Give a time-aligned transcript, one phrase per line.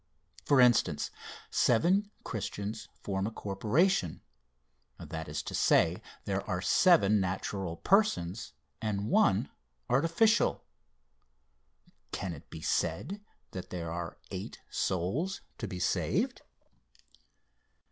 [0.45, 1.11] For instance:
[1.51, 4.21] Seven Christians form a corporation
[4.97, 9.51] that is to say, there are seven natural persons and one
[9.91, 10.65] artificial
[12.11, 16.41] can it be said that there are eight souls to be saved?